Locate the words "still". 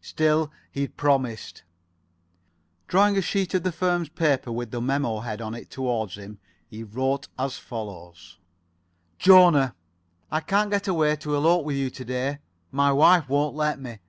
0.00-0.50